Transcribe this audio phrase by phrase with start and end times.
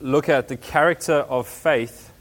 [0.00, 2.12] look at the character of faith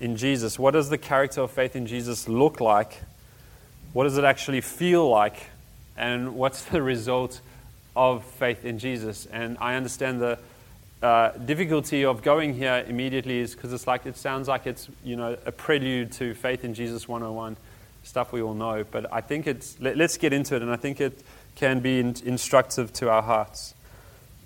[0.00, 0.58] in Jesus.
[0.58, 3.00] What does the character of faith in Jesus look like?
[3.92, 5.36] What does it actually feel like?
[5.96, 7.40] And what's the result
[7.94, 9.26] of faith in Jesus?
[9.26, 10.38] And I understand the
[11.02, 15.16] uh, difficulty of going here immediately is because it's like it sounds like it's you
[15.16, 17.56] know a prelude to faith in Jesus 101
[18.04, 18.84] stuff we all know.
[18.88, 21.20] But I think it's let, us get into it, and I think it
[21.56, 23.74] can be in, instructive to our hearts.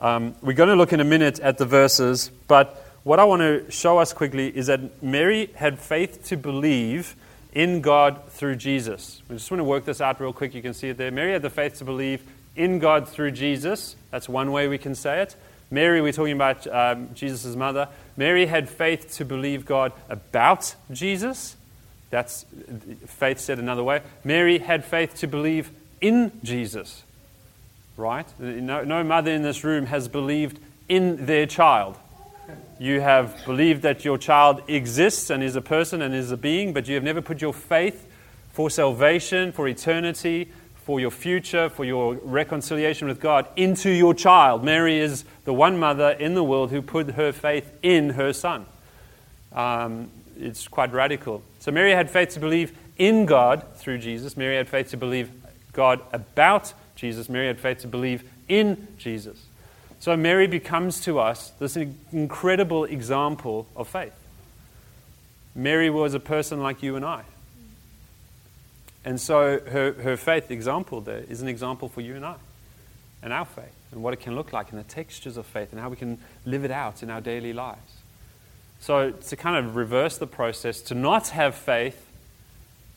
[0.01, 3.41] Um, we're going to look in a minute at the verses, but what I want
[3.41, 7.17] to show us quickly is that Mary had faith to believe
[7.55, 9.23] in God through Jesus.
[9.29, 10.55] We just want to work this out real quick.
[10.55, 11.11] You can see it there.
[11.11, 12.23] Mary had the faith to believe
[12.57, 13.97] in God through Jesus.
[14.11, 15.35] That's one way we can say it.
[15.71, 17.89] Mary, we're talking about um, Jesus' mother.
[18.19, 21.57] Mary had faith to believe God about Jesus.
[22.11, 22.45] That's
[23.07, 24.03] faith said another way.
[24.25, 25.71] Mary had faith to believe
[26.03, 27.03] in Jesus
[27.97, 28.27] right?
[28.39, 31.97] No, no mother in this room has believed in their child.
[32.79, 36.73] You have believed that your child exists and is a person and is a being,
[36.73, 38.07] but you have never put your faith
[38.53, 40.51] for salvation, for eternity,
[40.85, 44.63] for your future, for your reconciliation with God into your child.
[44.63, 48.67] Mary is the one mother in the world who put her faith in her son.
[49.53, 51.43] Um, it's quite radical.
[51.61, 54.37] So Mary had faith to believe in God through Jesus.
[54.37, 55.31] Mary had faith to believe
[55.73, 57.29] God about Jesus.
[57.29, 59.47] Mary had faith to believe in Jesus.
[60.01, 64.13] So Mary becomes to us this incredible example of faith.
[65.55, 67.23] Mary was a person like you and I.
[69.05, 72.35] And so her, her faith example there is an example for you and I
[73.23, 75.81] and our faith and what it can look like and the textures of faith and
[75.81, 77.93] how we can live it out in our daily lives.
[78.81, 82.07] So to kind of reverse the process, to not have faith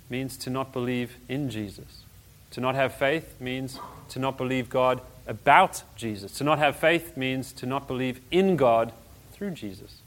[0.10, 2.04] means to not believe in Jesus.
[2.52, 6.34] To not have faith means to not believe God about Jesus.
[6.34, 8.92] To not have faith means to not believe in God
[9.32, 10.02] through Jesus.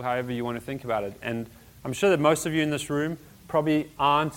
[0.00, 1.14] However, you want to think about it.
[1.22, 1.48] And
[1.84, 4.34] I'm sure that most of you in this room probably aren't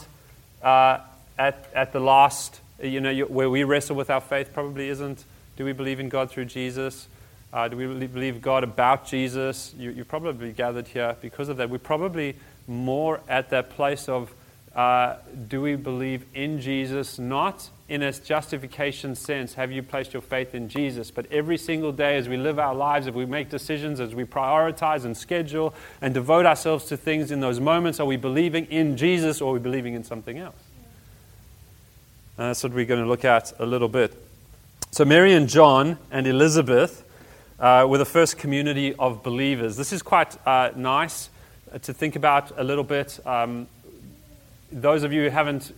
[0.62, 1.00] uh,
[1.38, 5.24] at, at the last, you know, where we wrestle with our faith, probably isn't.
[5.58, 7.08] Do we believe in God through Jesus?
[7.54, 9.74] Uh, do we believe God about Jesus?
[9.78, 11.70] You, you probably gathered here because of that.
[11.70, 12.36] We're probably
[12.68, 14.34] more at that place of
[14.76, 15.16] uh,
[15.48, 17.18] do we believe in Jesus?
[17.18, 21.12] Not in a justification sense, have you placed your faith in Jesus?
[21.12, 24.26] But every single day as we live our lives, if we make decisions, as we
[24.26, 28.98] prioritize and schedule and devote ourselves to things in those moments, are we believing in
[28.98, 30.56] Jesus or are we believing in something else?
[32.38, 34.14] And that's what we're going to look at a little bit.
[34.92, 37.04] So, Mary and John and Elizabeth
[37.60, 39.78] uh, were the first community of believers.
[39.78, 41.30] This is quite uh, nice
[41.82, 43.20] to think about a little bit.
[43.26, 43.68] Um,
[44.72, 45.74] those of you who haven't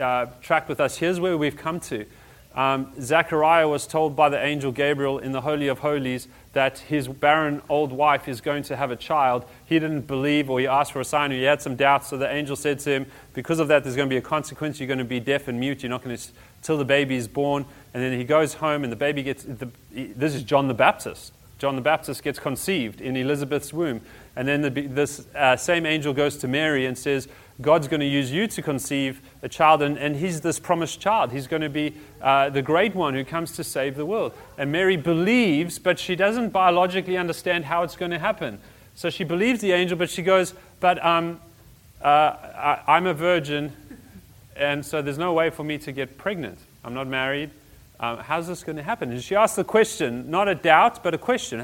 [0.00, 2.06] uh, tracked with us, here's where we've come to.
[2.54, 7.06] Um, Zechariah was told by the angel Gabriel in the Holy of Holies that his
[7.06, 9.44] barren old wife is going to have a child.
[9.64, 12.08] He didn't believe or he asked for a sign or he had some doubts.
[12.08, 14.80] So the angel said to him, Because of that, there's going to be a consequence.
[14.80, 15.84] You're going to be deaf and mute.
[15.84, 16.28] You're not going to,
[16.62, 17.64] till the baby is born.
[17.94, 21.32] And then he goes home and the baby gets, the, this is John the Baptist.
[21.60, 24.00] John the Baptist gets conceived in Elizabeth's womb.
[24.34, 27.28] And then the, this uh, same angel goes to Mary and says,
[27.60, 31.32] God's going to use you to conceive a child, and, and he's this promised child.
[31.32, 34.32] He's going to be uh, the great one who comes to save the world.
[34.56, 38.58] And Mary believes, but she doesn't biologically understand how it's going to happen.
[38.94, 41.40] So she believes the angel, but she goes, But um,
[42.02, 43.72] uh, I, I'm a virgin,
[44.56, 46.58] and so there's no way for me to get pregnant.
[46.84, 47.50] I'm not married.
[47.98, 49.10] Um, how's this going to happen?
[49.10, 51.60] And she asks the question, not a doubt, but a question.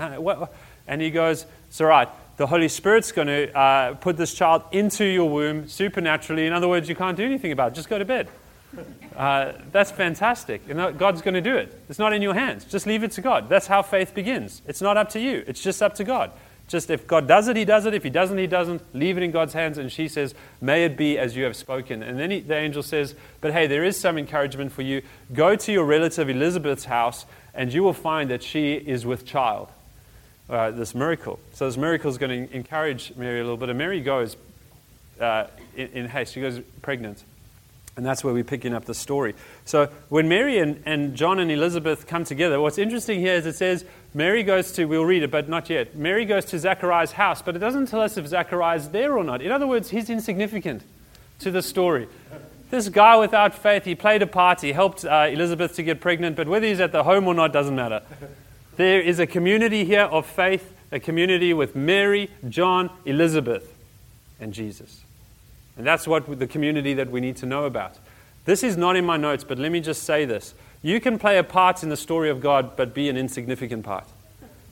[0.87, 4.63] And he goes, It's all right the Holy Spirit's going to uh, put this child
[4.73, 6.47] into your womb supernaturally.
[6.47, 7.75] In other words, you can't do anything about it.
[7.75, 8.29] Just go to bed.
[9.17, 10.61] Uh, that's fantastic.
[10.69, 11.81] You know, God's going to do it.
[11.89, 12.67] It's not in your hands.
[12.67, 13.49] Just leave it to God.
[13.49, 14.61] That's how faith begins.
[14.67, 16.33] It's not up to you, it's just up to God.
[16.69, 17.95] Just if God does it, He does it.
[17.95, 18.83] If He doesn't, He doesn't.
[18.95, 19.79] Leave it in God's hands.
[19.79, 22.03] And she says, May it be as you have spoken.
[22.03, 25.01] And then he, the angel says, But hey, there is some encouragement for you.
[25.33, 29.71] Go to your relative Elizabeth's house, and you will find that she is with child
[30.49, 31.39] uh, this miracle.
[31.53, 33.69] So this miracle is going to encourage Mary a little bit.
[33.69, 34.37] And Mary goes
[35.21, 35.47] uh,
[35.77, 36.35] in, in, haste.
[36.35, 37.23] She goes pregnant.
[37.97, 39.35] And that's where we're picking up the story.
[39.65, 43.57] So when Mary and, and John and Elizabeth come together, what's interesting here is it
[43.57, 45.97] says Mary goes to, we'll read it, but not yet.
[45.97, 49.41] Mary goes to Zachariah's house, but it doesn't tell us if Zachariah's there or not.
[49.41, 50.83] In other words, he's insignificant
[51.39, 52.07] to the story.
[52.69, 56.37] This guy without faith, he played a part, he helped uh, Elizabeth to get pregnant,
[56.37, 58.03] but whether he's at the home or not doesn't matter.
[58.77, 63.75] There is a community here of faith, a community with Mary, John, Elizabeth,
[64.39, 65.03] and Jesus.
[65.77, 67.99] And that's what the community that we need to know about.
[68.45, 70.55] This is not in my notes, but let me just say this.
[70.83, 74.07] You can play a part in the story of God, but be an insignificant part.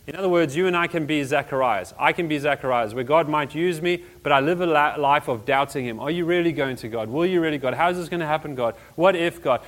[0.06, 1.94] In other words, you and I can be Zacharias.
[1.98, 5.46] I can be Zacharias, where God might use me, but I live a life of
[5.46, 5.98] doubting Him.
[5.98, 7.08] Are you really going to God?
[7.08, 7.72] Will you really God?
[7.72, 8.76] How is this going to happen, God?
[8.96, 9.62] What if God?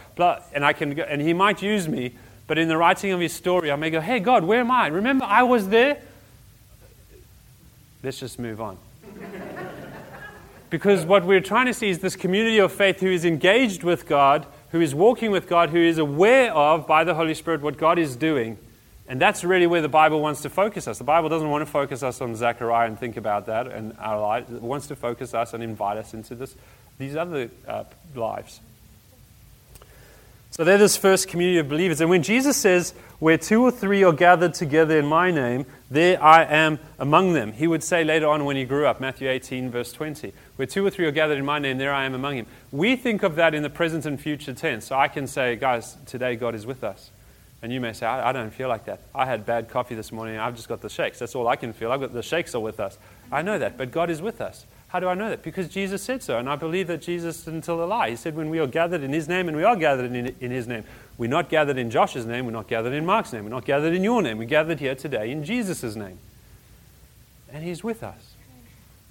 [0.53, 2.15] And I can, and He might use me,
[2.47, 4.89] but in the writing of His story, I may go, "Hey, God, where am I?
[4.89, 5.99] Remember, I was there."
[8.03, 8.79] Let's just move on.
[10.71, 14.07] because what we're trying to see is this community of faith who is engaged with
[14.07, 17.77] God, who is walking with God, who is aware of by the Holy Spirit what
[17.77, 18.59] God is doing
[19.09, 20.99] and that's really where the Bible wants to focus us.
[20.99, 24.21] The Bible doesn't want to focus us on Zechariah and think about that and our
[24.21, 24.53] lives.
[24.53, 26.57] It wants to focus us and invite us into this,
[26.99, 27.85] these other uh,
[28.17, 28.61] lives.
[30.57, 32.01] So they're this first community of believers.
[32.01, 36.23] And when Jesus says, Where two or three are gathered together in my name, there
[36.23, 39.71] I am among them, he would say later on when he grew up, Matthew 18,
[39.71, 42.37] verse 20, Where two or three are gathered in my name, there I am among
[42.37, 42.47] him.
[42.73, 44.87] We think of that in the present and future tense.
[44.87, 47.11] So I can say, Guys, today God is with us.
[47.61, 49.01] And you may say, I, I, don't feel like that.
[49.15, 50.39] I had bad coffee this morning.
[50.39, 51.19] I've just got the shakes.
[51.19, 51.93] That's all I can feel.
[51.93, 52.97] I've got the shakes are with us.
[53.31, 54.65] I know that, but God is with us.
[54.97, 55.43] How do I know that?
[55.43, 56.39] Because Jesus said so.
[56.39, 58.09] And I believe that Jesus didn't tell a lie.
[58.09, 60.51] He said, when we are gathered in His name, and we are gathered in, in
[60.51, 60.85] His name.
[61.19, 62.47] We're not gathered in Josh's name.
[62.47, 63.45] We're not gathered in Mark's name.
[63.45, 64.39] We're not gathered in your name.
[64.39, 66.19] We're gathered here today in Jesus' name.
[67.53, 68.37] And He's with us.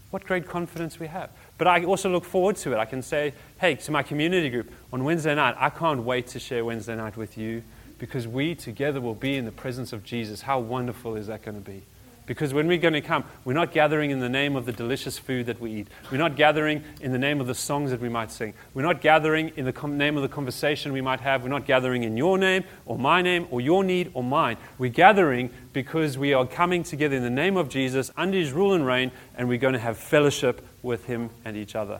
[0.09, 1.29] What great confidence we have.
[1.59, 2.79] But I also look forward to it.
[2.79, 6.39] I can say, hey, to my community group on Wednesday night, I can't wait to
[6.39, 7.61] share Wednesday night with you
[7.99, 10.41] because we together will be in the presence of Jesus.
[10.41, 11.83] How wonderful is that going to be?
[12.25, 15.17] Because when we're going to come, we're not gathering in the name of the delicious
[15.17, 15.87] food that we eat.
[16.11, 18.55] We're not gathering in the name of the songs that we might sing.
[18.73, 21.43] We're not gathering in the com- name of the conversation we might have.
[21.43, 24.57] We're not gathering in your name or my name or your need or mine.
[24.79, 28.73] We're gathering because we are coming together in the name of Jesus under his rule
[28.73, 31.99] and reign, and we're going to have fellowship with him and each other.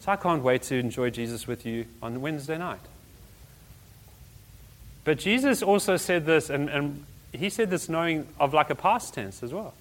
[0.00, 2.80] So I can't wait to enjoy Jesus with you on Wednesday night.
[5.02, 7.04] But Jesus also said this, and, and
[7.36, 9.74] he said this knowing of like a past tense as well.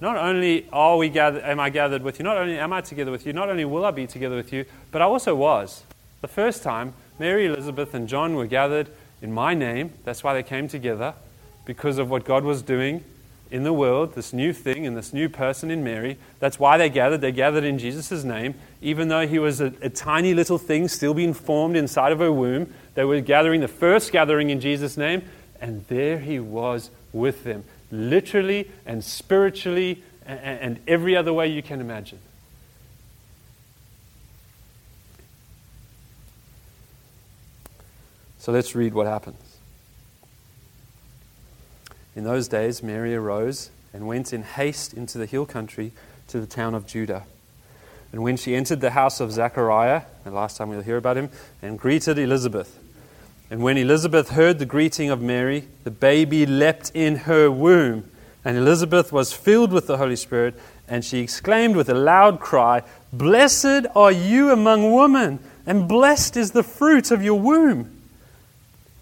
[0.00, 3.10] Not only are we gathered, am I gathered with you, not only am I together
[3.10, 5.82] with you, not only will I be together with you, but I also was.
[6.22, 8.88] The first time, Mary, Elizabeth, and John were gathered
[9.20, 9.92] in my name.
[10.04, 11.14] That's why they came together,
[11.66, 13.04] because of what God was doing
[13.50, 16.16] in the world, this new thing and this new person in Mary.
[16.38, 17.20] That's why they gathered.
[17.20, 21.14] They gathered in Jesus' name, even though he was a, a tiny little thing still
[21.14, 22.72] being formed inside of her womb.
[22.94, 25.22] They were gathering, the first gathering in Jesus' name,
[25.60, 31.62] and there he was with them, literally and spiritually and, and every other way you
[31.62, 32.18] can imagine.
[38.38, 39.58] So let's read what happens.
[42.16, 45.92] In those days, Mary arose and went in haste into the hill country
[46.28, 47.24] to the town of Judah.
[48.12, 51.28] And when she entered the house of Zechariah, the last time we'll hear about him,
[51.60, 52.79] and greeted Elizabeth.
[53.50, 58.08] And when Elizabeth heard the greeting of Mary, the baby leapt in her womb.
[58.44, 60.54] And Elizabeth was filled with the Holy Spirit,
[60.88, 62.82] and she exclaimed with a loud cry,
[63.12, 68.00] Blessed are you among women, and blessed is the fruit of your womb.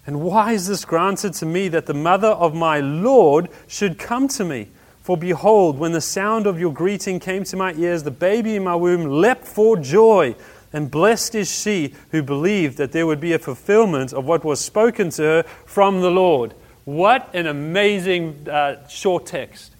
[0.07, 4.27] And why is this granted to me that the mother of my Lord should come
[4.29, 4.69] to me?
[5.03, 8.63] For behold, when the sound of your greeting came to my ears, the baby in
[8.63, 10.35] my womb leapt for joy.
[10.71, 14.59] And blessed is she who believed that there would be a fulfillment of what was
[14.59, 16.53] spoken to her from the Lord.
[16.85, 19.73] What an amazing uh, short text.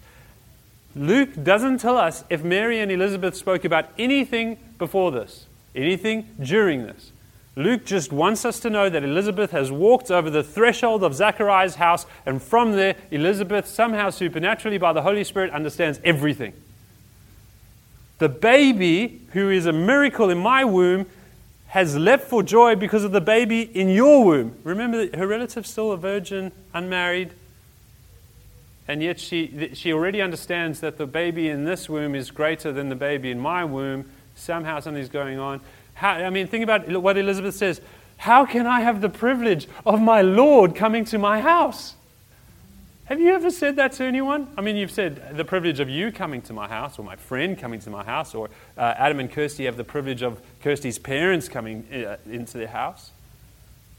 [0.96, 6.82] Luke doesn't tell us if Mary and Elizabeth spoke about anything before this, anything during
[6.82, 7.12] this.
[7.56, 11.76] Luke just wants us to know that Elizabeth has walked over the threshold of Zachariah's
[11.76, 16.52] house, and from there, Elizabeth, somehow supernaturally by the Holy Spirit, understands everything.
[18.20, 21.06] The baby, who is a miracle in my womb,
[21.68, 24.56] has leapt for joy because of the baby in your womb.
[24.62, 27.30] Remember, her relative's still a virgin, unmarried,
[28.86, 32.90] and yet she, she already understands that the baby in this womb is greater than
[32.90, 34.10] the baby in my womb.
[34.34, 35.62] Somehow something's going on.
[35.94, 37.80] How, I mean, think about what Elizabeth says.
[38.18, 41.94] How can I have the privilege of my Lord coming to my house?
[43.10, 44.46] Have you ever said that to anyone?
[44.56, 47.58] I mean, you've said the privilege of you coming to my house, or my friend
[47.58, 51.48] coming to my house, or uh, Adam and Kirsty have the privilege of Kirsty's parents
[51.48, 53.10] coming uh, into their house.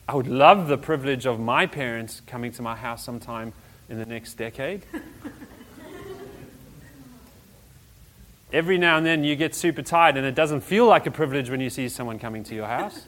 [0.07, 3.51] I would love the privilege of my parents coming to my house sometime
[3.89, 4.85] in the next decade.
[8.53, 11.49] Every now and then you get super tired and it doesn't feel like a privilege
[11.49, 13.07] when you see someone coming to your house.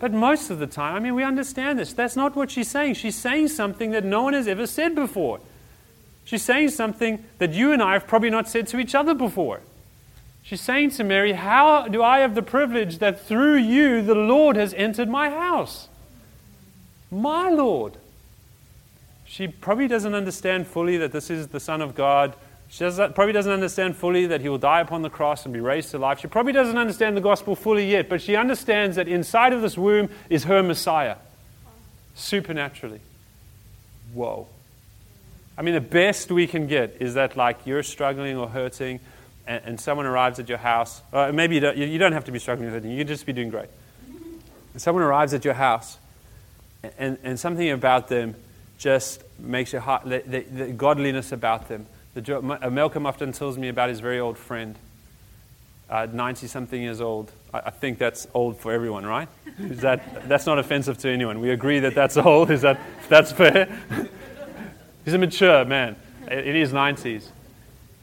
[0.00, 1.92] But most of the time, I mean, we understand this.
[1.92, 2.94] That's not what she's saying.
[2.94, 5.40] She's saying something that no one has ever said before.
[6.24, 9.60] She's saying something that you and I have probably not said to each other before.
[10.42, 14.56] She's saying to Mary, How do I have the privilege that through you the Lord
[14.56, 15.88] has entered my house?
[17.10, 17.98] My Lord.
[19.26, 22.34] She probably doesn't understand fully that this is the Son of God.
[22.72, 25.58] She does, probably doesn't understand fully that he will die upon the cross and be
[25.58, 26.20] raised to life.
[26.20, 29.76] She probably doesn't understand the gospel fully yet, but she understands that inside of this
[29.76, 31.16] womb is her Messiah,
[32.14, 33.00] supernaturally.
[34.14, 34.46] Whoa.
[35.58, 39.00] I mean, the best we can get is that, like, you're struggling or hurting,
[39.48, 41.02] and, and someone arrives at your house.
[41.12, 43.26] Uh, maybe you don't, you don't have to be struggling or hurting, you can just
[43.26, 43.68] be doing great.
[44.72, 45.98] And someone arrives at your house,
[46.96, 48.36] and, and something about them
[48.78, 51.86] just makes your heart, the, the, the godliness about them.
[52.14, 54.76] The, Malcolm often tells me about his very old friend,
[55.90, 57.30] 90 uh, something years old.
[57.54, 59.28] I, I, think that's old for everyone, right?
[59.58, 61.40] Is that, that's not offensive to anyone.
[61.40, 62.50] We agree that that's old.
[62.50, 63.78] Is that that's fair?
[65.04, 65.96] He's a mature man
[66.30, 67.28] in his 90s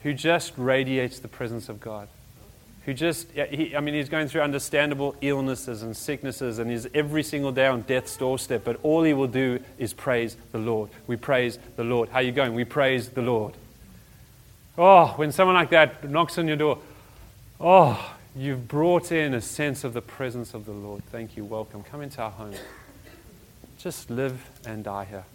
[0.04, 2.08] who just radiates the presence of God.
[2.86, 7.24] Who just, he, I mean, he's going through understandable illnesses and sicknesses, and he's every
[7.24, 8.64] single day on death's doorstep.
[8.64, 10.90] But all he will do is praise the Lord.
[11.06, 12.08] We praise the Lord.
[12.10, 12.54] How are you going?
[12.54, 13.56] We praise the Lord.
[14.78, 16.78] Oh, when someone like that knocks on your door,
[17.60, 21.04] oh, you've brought in a sense of the presence of the Lord.
[21.12, 21.44] Thank you.
[21.44, 21.84] Welcome.
[21.84, 22.54] Come into our home.
[23.80, 25.26] Just live and die here.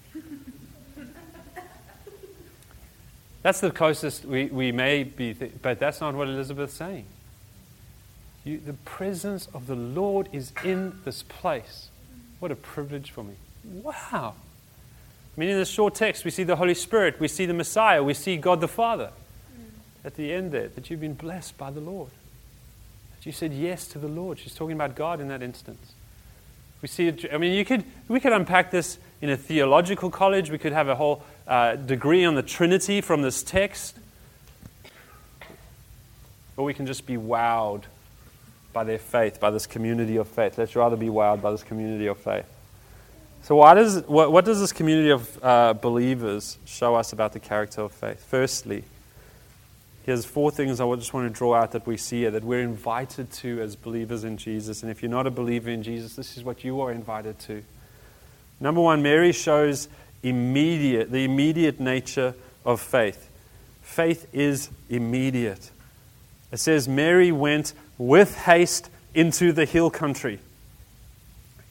[3.43, 7.07] That's the closest we, we may be, th- but that's not what Elizabeth's saying.
[8.45, 11.89] You, the presence of the Lord is in this place.
[12.39, 13.35] What a privilege for me.
[13.65, 14.35] Wow.
[15.37, 18.05] I mean, in this short text, we see the Holy Spirit, we see the Messiah,
[18.05, 19.11] we see God the Father
[20.05, 22.11] at the end there, that you've been blessed by the Lord.
[23.17, 24.39] That you said yes to the Lord.
[24.39, 25.93] She's talking about God in that instance.
[26.81, 30.51] We see it, I mean, you could, we could unpack this in a theological college.
[30.51, 33.97] We could have a whole uh, degree on the Trinity from this text.
[36.57, 37.85] Or we can just be wowed
[38.73, 40.59] by their faith, by this community of faith.
[40.59, 42.47] Let's rather be wowed by this community of faith.
[43.43, 47.41] So, why does, what, what does this community of uh, believers show us about the
[47.41, 48.25] character of faith?
[48.29, 48.85] Firstly,
[50.05, 52.61] Here's four things I just want to draw out that we see here that we're
[52.61, 54.83] invited to as believers in Jesus.
[54.83, 57.63] And if you're not a believer in Jesus, this is what you are invited to.
[58.59, 59.89] Number one, Mary shows
[60.23, 63.29] immediate, the immediate nature of faith.
[63.83, 65.71] Faith is immediate.
[66.51, 70.41] It says, Mary went with haste into the hill country.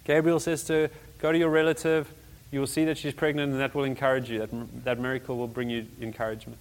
[0.05, 2.11] Gabriel says to her, Go to your relative,
[2.49, 4.39] you will see that she's pregnant, and that will encourage you.
[4.39, 6.57] That, that miracle will bring you encouragement.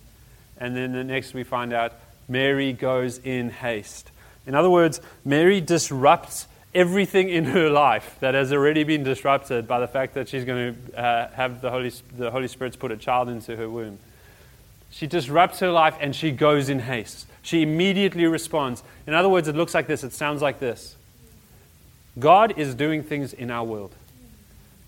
[0.60, 1.94] And then the next we find out
[2.28, 4.10] Mary goes in haste.
[4.46, 9.80] In other words, Mary disrupts everything in her life that has already been disrupted by
[9.80, 12.96] the fact that she's going to uh, have the Holy, the Holy Spirit's put a
[12.96, 13.98] child into her womb.
[14.90, 17.26] She disrupts her life and she goes in haste.
[17.42, 18.82] She immediately responds.
[19.06, 20.96] In other words, it looks like this, it sounds like this
[22.18, 23.94] God is doing things in our world.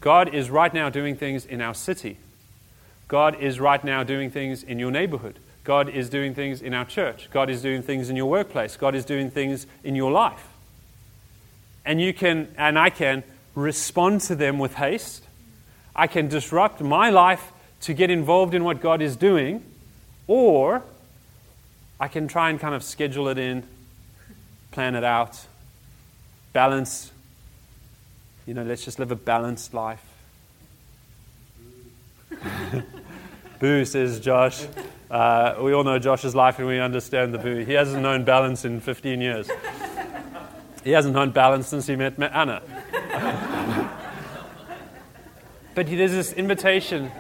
[0.01, 2.19] God is right now doing things in our city.
[3.07, 5.39] God is right now doing things in your neighborhood.
[5.65, 7.29] God is doing things in our church.
[7.31, 8.77] God is doing things in your workplace.
[8.77, 10.49] God is doing things in your life.
[11.85, 13.23] And you can, and I can,
[13.55, 15.25] respond to them with haste.
[15.95, 17.53] I can disrupt my life
[17.83, 19.65] to get involved in what God is doing,
[20.27, 20.83] or
[22.01, 23.65] I can try and kind of schedule it in,
[24.71, 25.39] plan it out,
[26.53, 27.13] balance.
[28.47, 30.03] You know, let's just live a balanced life.
[33.61, 34.65] Boo, says Josh.
[35.13, 37.59] Uh, we all know Josh's life and we understand the boo.
[37.59, 39.51] He hasn't known balance in 15 years.
[40.85, 42.63] He hasn't known balance since he met Anna.
[45.75, 47.13] but there's this invitation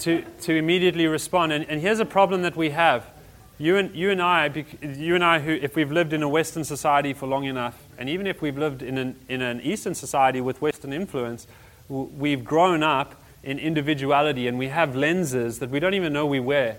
[0.00, 1.52] to, to immediately respond.
[1.52, 3.06] And, and here's a problem that we have.
[3.58, 6.64] You and, you and I, you and I, who, if we've lived in a Western
[6.64, 10.40] society for long enough, and even if we've lived in an, in an Eastern society
[10.40, 11.46] with Western influence,
[11.88, 16.40] we've grown up in individuality and we have lenses that we don't even know we
[16.40, 16.78] wear.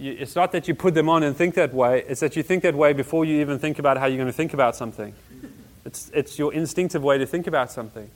[0.00, 2.62] It's not that you put them on and think that way, it's that you think
[2.62, 5.14] that way before you even think about how you're going to think about something.
[5.82, 8.10] It's, it's your instinctive way to think about something.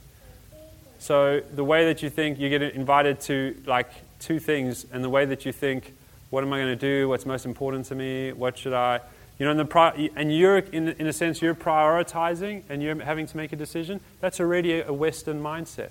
[0.99, 3.89] So the way that you think, you get invited to like
[4.19, 5.93] two things, and the way that you think,
[6.29, 7.09] what am I going to do?
[7.09, 8.33] What's most important to me?
[8.33, 9.01] What should I?
[9.39, 13.03] You know, and, the, pri- and you're, in, in a sense, you're prioritizing and you're
[13.03, 13.99] having to make a decision.
[14.21, 15.89] That's already a Western mindset.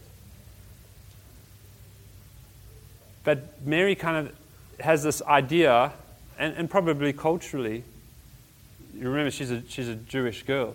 [3.24, 4.34] But Mary kind of
[4.80, 5.92] has this idea,
[6.38, 7.84] and, and probably culturally,
[8.94, 10.74] you remember she's a, she's a Jewish girl.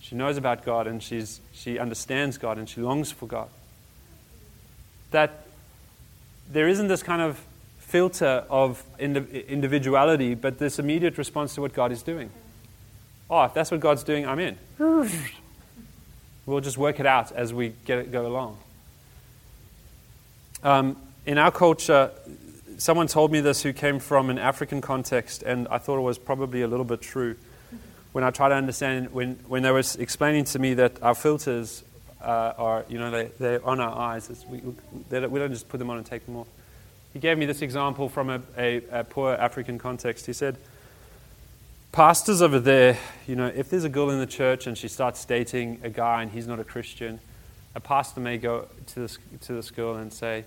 [0.00, 3.48] She knows about God and she's, she understands God and she longs for God.
[5.10, 5.46] That
[6.50, 7.40] there isn't this kind of
[7.78, 12.30] filter of individuality, but this immediate response to what God is doing.
[13.28, 14.58] Oh, if that's what God's doing, I'm in.
[16.46, 18.58] We'll just work it out as we get it, go along.
[20.64, 22.10] Um, in our culture,
[22.80, 26.18] someone told me this who came from an African context, and I thought it was
[26.18, 27.36] probably a little bit true.
[28.12, 31.84] When I try to understand, when, when they were explaining to me that our filters
[32.22, 34.62] uh, are, you know, they, they're on our eyes, we,
[35.10, 36.48] don't, we don't just put them on and take them off.
[37.12, 40.26] He gave me this example from a, a, a poor African context.
[40.26, 40.56] He said,
[41.92, 42.96] Pastors over there,
[43.26, 46.22] you know, if there's a girl in the church and she starts dating a guy
[46.22, 47.20] and he's not a Christian,
[47.74, 50.44] a pastor may go to this, to this girl and say,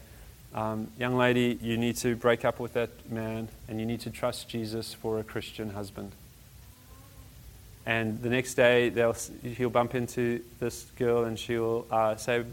[0.54, 4.10] um, Young lady, you need to break up with that man and you need to
[4.10, 6.12] trust Jesus for a Christian husband.
[7.86, 8.92] And the next day,
[9.42, 12.44] he'll bump into this girl and she'll uh, say,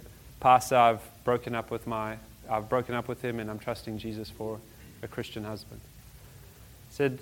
[0.40, 2.16] Pastor, I've broken up with my,
[2.50, 4.58] I've broken up with him and I'm trusting Jesus for
[5.02, 5.80] a Christian husband.
[6.90, 7.20] Said,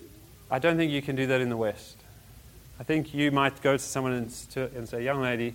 [0.51, 1.97] I don't think you can do that in the West.
[2.81, 5.55] I think you might go to someone and, to, and say, Young lady,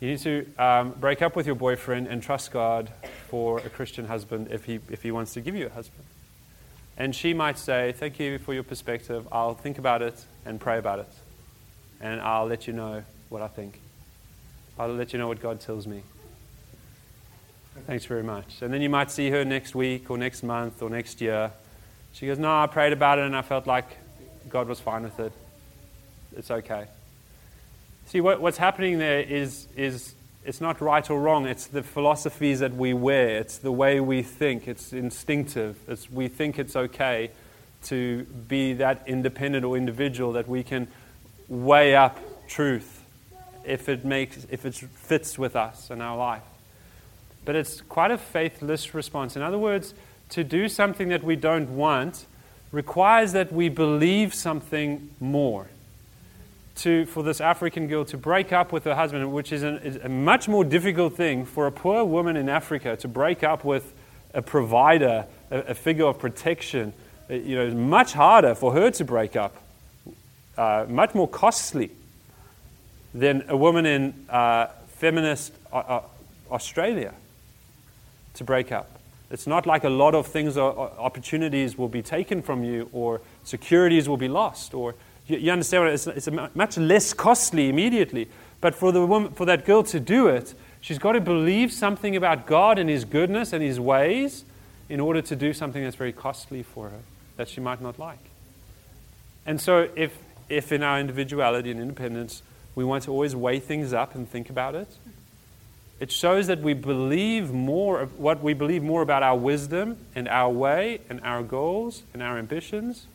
[0.00, 2.90] you need to um, break up with your boyfriend and trust God
[3.28, 6.04] for a Christian husband if he, if he wants to give you a husband.
[6.96, 9.26] And she might say, Thank you for your perspective.
[9.30, 11.08] I'll think about it and pray about it.
[12.00, 13.78] And I'll let you know what I think.
[14.78, 16.02] I'll let you know what God tells me.
[17.86, 18.62] Thanks very much.
[18.62, 21.50] And then you might see her next week or next month or next year.
[22.12, 23.98] She goes, No, I prayed about it and I felt like
[24.48, 25.32] God was fine with it.
[26.36, 26.86] It's okay.
[28.10, 31.46] See, what, what's happening there is, is it's not right or wrong.
[31.46, 33.38] It's the philosophies that we wear.
[33.38, 34.66] It's the way we think.
[34.66, 35.78] It's instinctive.
[35.86, 37.30] It's, we think it's okay
[37.84, 40.88] to be that independent or individual that we can
[41.46, 43.04] weigh up truth
[43.64, 46.42] if it, makes, if it fits with us in our life.
[47.44, 49.36] But it's quite a faithless response.
[49.36, 49.94] In other words,
[50.30, 52.26] to do something that we don't want
[52.72, 55.68] requires that we believe something more
[56.80, 59.96] to, for this African girl to break up with her husband, which is, an, is
[59.96, 63.92] a much more difficult thing for a poor woman in Africa to break up with
[64.32, 66.92] a provider, a, a figure of protection.
[67.30, 69.56] Uh, you know, much harder for her to break up,
[70.56, 71.90] uh, much more costly
[73.12, 74.66] than a woman in uh,
[74.96, 76.02] feminist uh, uh
[76.50, 77.14] Australia
[78.34, 78.98] to break up.
[79.30, 83.20] It's not like a lot of things or opportunities will be taken from you or
[83.44, 84.96] securities will be lost or
[85.30, 88.28] you, you understand what it's, it's much less costly immediately.
[88.60, 92.16] But for, the woman, for that girl to do it, she's got to believe something
[92.16, 94.44] about God and His goodness and His ways
[94.88, 97.00] in order to do something that's very costly for her
[97.36, 98.18] that she might not like.
[99.46, 102.42] And so, if, if in our individuality and independence
[102.74, 104.88] we want to always weigh things up and think about it,
[106.00, 110.28] it shows that we believe more of what we believe more about our wisdom and
[110.28, 113.06] our way and our goals and our ambitions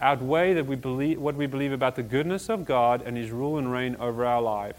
[0.00, 3.58] outweigh that we believe, what we believe about the goodness of God and His rule
[3.58, 4.76] and reign over our life,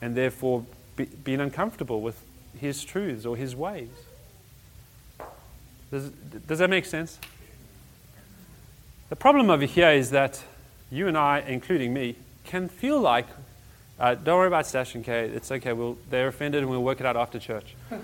[0.00, 0.64] and therefore
[0.96, 2.20] be, being uncomfortable with
[2.58, 3.90] His truths or His ways.
[5.90, 6.10] Does,
[6.46, 7.18] does that make sense?
[9.10, 10.42] The problem over here is that
[10.90, 13.26] you and I, including me, can feel like,
[14.00, 17.00] uh, don't worry about Stash and Kay, it's okay, we'll, they're offended and we'll work
[17.00, 17.74] it out after church.
[17.90, 18.00] no,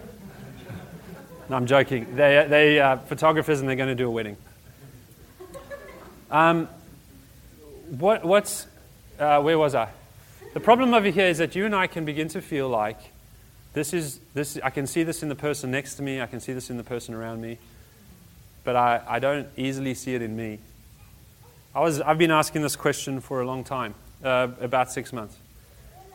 [1.57, 2.15] I'm joking.
[2.15, 4.37] They, they photographers and they're going to do a wedding.
[6.31, 6.69] Um,
[7.89, 8.67] what, what's,
[9.19, 9.89] uh, where was I?
[10.53, 12.99] The problem over here is that you and I can begin to feel like
[13.73, 16.41] this is, this, I can see this in the person next to me, I can
[16.41, 17.59] see this in the person around me,
[18.65, 20.59] but I, I don't easily see it in me.
[21.75, 25.37] I was, I've been asking this question for a long time, uh, about six months.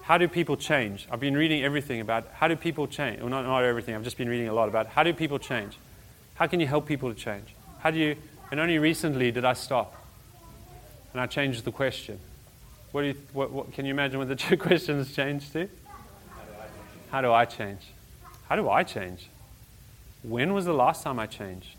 [0.02, 1.08] How do people change?
[1.10, 3.22] I've been reading everything about how do people change.
[3.22, 5.78] Well, not, not everything, I've just been reading a lot about how do people change?
[6.36, 7.56] How can you help people to change?
[7.80, 8.16] How do you,
[8.52, 10.03] and only recently did I stop
[11.14, 12.20] and I changed the question.
[12.92, 15.70] What do you, what, what, can you imagine what the two questions changed to?
[17.12, 17.82] How do I change?
[18.50, 19.30] How do I change?
[20.24, 21.76] When was the last time I changed?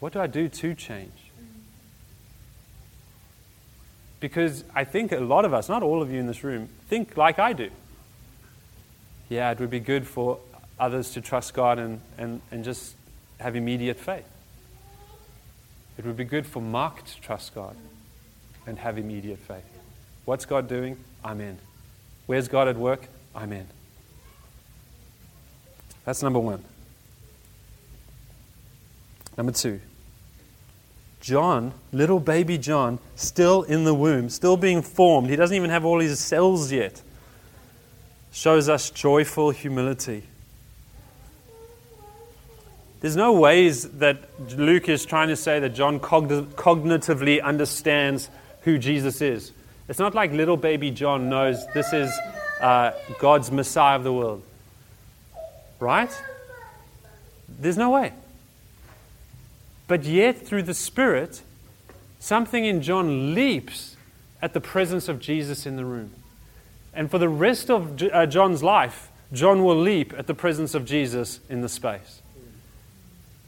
[0.00, 1.12] What do I do to change?
[4.20, 7.16] Because I think a lot of us, not all of you in this room, think
[7.16, 7.70] like I do.
[9.28, 10.38] Yeah, it would be good for
[10.78, 12.94] others to trust God and, and, and just
[13.40, 14.26] have immediate faith.
[15.98, 17.76] It would be good for Mark to trust God
[18.66, 19.64] and have immediate faith.
[20.24, 20.96] What's God doing?
[21.24, 21.58] I'm in.
[22.26, 23.06] Where's God at work?
[23.34, 23.66] I'm in.
[26.04, 26.64] That's number one.
[29.36, 29.80] Number two.
[31.20, 35.30] John, little baby John, still in the womb, still being formed.
[35.30, 37.00] He doesn't even have all his cells yet.
[38.32, 40.24] Shows us joyful humility.
[43.00, 48.28] There's no ways that Luke is trying to say that John cognitively understands
[48.64, 49.52] who Jesus is.
[49.88, 52.12] It's not like little baby John knows this is
[52.60, 54.42] uh, God's Messiah of the world.
[55.80, 56.10] Right?
[57.58, 58.12] There's no way.
[59.88, 61.42] But yet, through the Spirit,
[62.18, 63.96] something in John leaps
[64.40, 66.12] at the presence of Jesus in the room.
[66.94, 70.84] And for the rest of uh, John's life, John will leap at the presence of
[70.84, 72.20] Jesus in the space.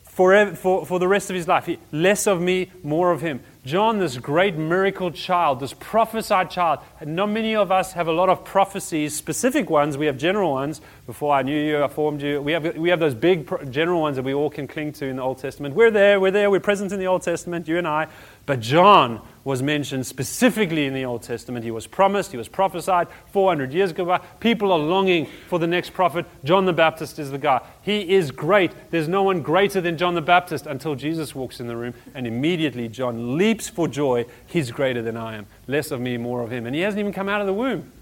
[0.04, 3.40] Forever, for, for the rest of his life, less of me, more of him.
[3.64, 6.80] John, this great miracle child, this prophesied child.
[7.00, 9.96] And not many of us have a lot of prophecies, specific ones.
[9.96, 10.82] We have general ones.
[11.06, 12.42] Before I knew you, I formed you.
[12.42, 15.16] We have, we have those big general ones that we all can cling to in
[15.16, 15.74] the Old Testament.
[15.74, 18.08] We're there, we're there, we're present in the Old Testament, you and I.
[18.44, 21.64] But John was mentioned specifically in the Old Testament.
[21.64, 24.18] He was promised, he was prophesied 400 years ago.
[24.40, 26.26] People are longing for the next prophet.
[26.44, 27.60] John the Baptist is the guy.
[27.82, 28.72] He is great.
[28.90, 32.26] There's no one greater than John the Baptist until Jesus walks in the room, and
[32.26, 34.24] immediately John leaps for joy.
[34.46, 35.46] He's greater than I am.
[35.66, 36.66] Less of me, more of him.
[36.66, 37.92] And he hasn't even come out of the womb.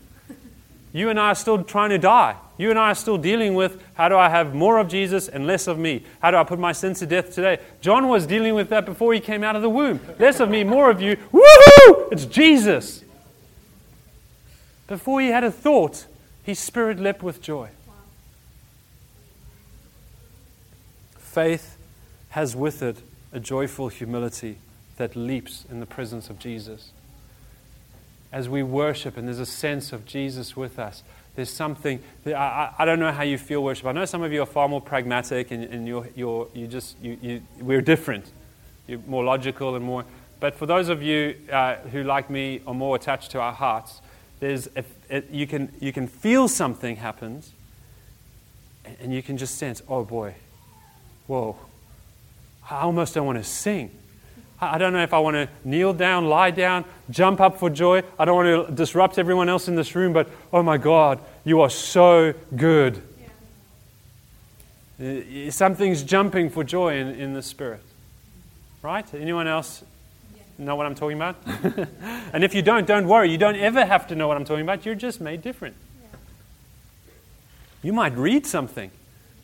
[0.93, 2.37] You and I are still trying to die.
[2.63, 5.49] You and I are still dealing with how do I have more of Jesus and
[5.49, 6.05] less of me?
[6.21, 7.59] How do I put my sins to death today?
[7.81, 9.99] John was dealing with that before he came out of the womb.
[10.21, 11.17] Less of me, more of you.
[11.33, 12.13] Woohoo!
[12.13, 13.03] It's Jesus.
[14.87, 16.07] Before he had a thought,
[16.45, 17.71] his spirit leapt with joy.
[21.19, 21.77] Faith
[22.29, 22.99] has with it
[23.33, 24.59] a joyful humility
[24.99, 26.93] that leaps in the presence of Jesus
[28.31, 31.03] as we worship and there's a sense of Jesus with us.
[31.35, 33.87] There's something, I, I don't know how you feel worship.
[33.87, 37.01] I know some of you are far more pragmatic and, and you're, you're, you just,
[37.01, 38.27] you, you, we're different.
[38.87, 40.05] You're more logical and more.
[40.41, 44.03] But for those of you uh, who, like me, are more attached to our hearts,
[44.41, 47.53] there's a, a, you, can, you can feel something happens
[49.01, 50.35] and you can just sense, oh boy,
[51.29, 51.57] whoa,
[52.69, 53.91] I almost don't want to sing.
[54.63, 58.05] I don't know if I want to kneel down, lie down, jump up for joy.
[58.17, 61.63] I don't want to disrupt everyone else in this room, but oh my God, you
[61.63, 63.03] are so good.
[65.01, 65.51] Yeah.
[65.51, 67.83] Something's jumping for joy in, in the spirit.
[68.83, 69.05] Right?
[69.15, 69.83] Anyone else
[70.59, 71.37] know what I'm talking about?
[72.33, 73.31] and if you don't, don't worry.
[73.31, 74.87] You don't ever have to know what I'm talking about.
[74.87, 75.75] You're just made different.
[76.01, 76.19] Yeah.
[77.83, 78.93] You might read something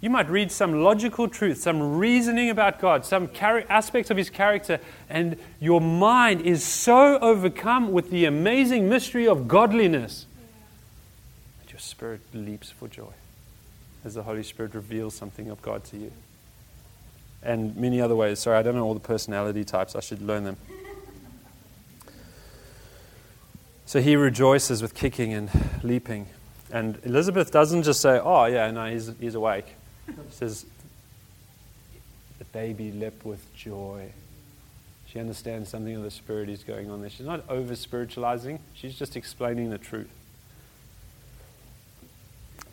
[0.01, 4.31] you might read some logical truth, some reasoning about God, some char- aspects of His
[4.31, 4.79] character,
[5.11, 10.27] and your mind is so overcome with the amazing mystery of godliness
[11.61, 13.13] that your spirit leaps for joy
[14.05, 16.13] as the Holy Spirit reveals something of God to you.
[17.43, 18.39] And many other ways.
[18.39, 20.57] Sorry, I don't know all the personality types, I should learn them.
[23.85, 25.51] So he rejoices with kicking and
[25.83, 26.29] leaping.
[26.71, 29.75] And Elizabeth doesn't just say, Oh, yeah, no, he's, he's awake.
[30.31, 30.65] Says,
[32.39, 34.13] the baby leapt with joy.
[35.07, 37.11] She understands something of the Spirit is going on there.
[37.11, 40.11] She's not over spiritualizing, she's just explaining the truth.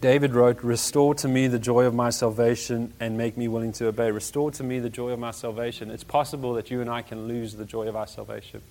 [0.01, 3.87] David wrote, Restore to me the joy of my salvation and make me willing to
[3.87, 4.11] obey.
[4.11, 5.89] Restore to me the joy of my salvation.
[5.89, 8.61] It's possible that you and I can lose the joy of our salvation.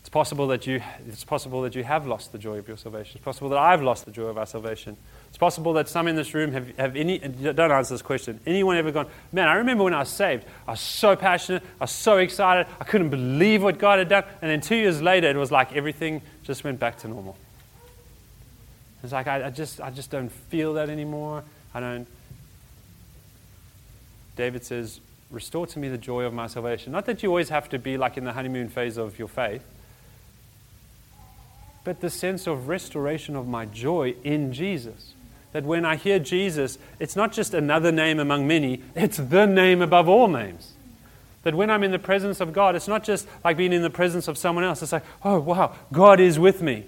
[0.00, 3.16] It's possible that you, it's possible that you have lost the joy of your salvation.
[3.16, 4.96] It's possible that I've lost the joy of our salvation.
[5.28, 8.76] It's possible that some in this room have, have any, don't answer this question, anyone
[8.76, 11.90] ever gone, man, I remember when I was saved, I was so passionate, I was
[11.90, 14.24] so excited, I couldn't believe what God had done.
[14.40, 17.36] And then two years later, it was like everything just went back to normal.
[19.02, 21.44] It's like, I, I just, I just don't feel that anymore.
[21.74, 22.06] I don't.
[24.36, 26.92] David says, Restore to me the joy of my salvation.
[26.92, 29.64] Not that you always have to be like in the honeymoon phase of your faith
[31.86, 35.14] but the sense of restoration of my joy in Jesus.
[35.56, 39.80] That when I hear Jesus, it's not just another name among many, it's the name
[39.80, 40.74] above all names.
[41.44, 43.88] That when I'm in the presence of God, it's not just like being in the
[43.88, 44.82] presence of someone else.
[44.82, 46.84] It's like, oh, wow, God is with me.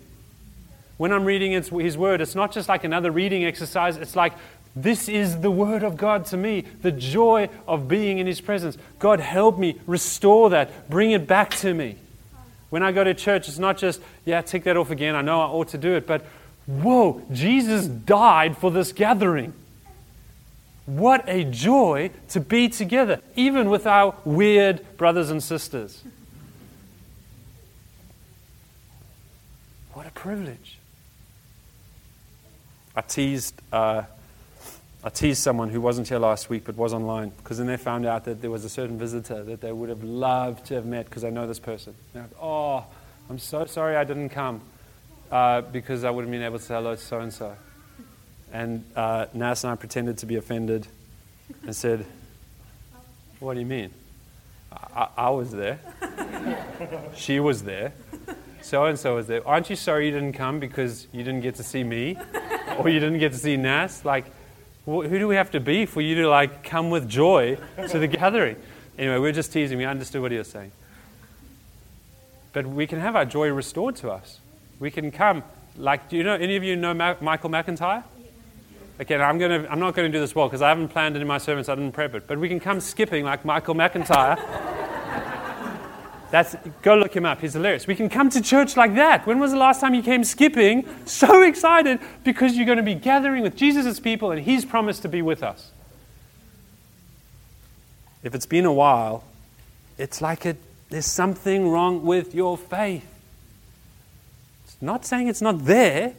[0.98, 3.96] When I'm reading His Word, it's not just like another reading exercise.
[3.96, 4.34] It's like,
[4.76, 8.76] this is the Word of God to me, the joy of being in His presence.
[8.98, 11.96] God, help me restore that, bring it back to me.
[12.68, 15.14] When I go to church, it's not just, yeah, tick that off again.
[15.14, 16.06] I know I ought to do it.
[16.06, 16.26] But,
[16.68, 19.54] whoa, Jesus died for this gathering.
[20.84, 26.02] What a joy to be together, even with our weird brothers and sisters.
[29.94, 30.78] What a privilege.
[32.94, 34.02] I teased uh,
[35.04, 38.04] I teased someone who wasn't here last week but was online because then they found
[38.04, 41.04] out that there was a certain visitor that they would have loved to have met
[41.06, 41.94] because I know this person.
[42.14, 42.84] Like, oh,
[43.30, 44.60] I'm so sorry I didn't come
[45.30, 47.56] uh, because I would have been able to say hello to so and so.
[48.52, 50.86] And uh, Nas and I pretended to be offended
[51.64, 52.06] and said,
[53.40, 53.90] What do you mean?
[54.72, 55.80] I, I was there.
[57.14, 57.92] she was there.
[58.62, 59.46] So and so was there.
[59.46, 62.18] Aren't you sorry you didn't come because you didn't get to see me?
[62.78, 64.04] Or you didn't get to see Nas?
[64.04, 64.26] Like,
[64.84, 68.06] who do we have to be for you to like come with joy to the
[68.06, 68.56] gathering?
[68.98, 69.78] Anyway, we're just teasing.
[69.78, 70.72] We understood what he was saying.
[72.52, 74.40] But we can have our joy restored to us.
[74.78, 75.42] We can come.
[75.76, 78.04] Like, do you know, any of you know Ma- Michael McIntyre?
[79.00, 81.22] Okay, I'm, gonna, I'm not going to do this well because I haven't planned it
[81.22, 82.26] in my sermon, so I didn't prep it.
[82.26, 84.36] But we can come skipping like Michael McIntyre.
[86.30, 87.40] That's, go look him up.
[87.40, 87.86] He's hilarious.
[87.86, 89.26] We can come to church like that.
[89.26, 90.86] When was the last time you came skipping?
[91.06, 95.08] So excited because you're going to be gathering with Jesus' people and he's promised to
[95.08, 95.70] be with us.
[98.22, 99.24] If it's been a while,
[99.96, 100.58] it's like it,
[100.90, 103.06] there's something wrong with your faith.
[104.80, 106.14] Not saying it's not there.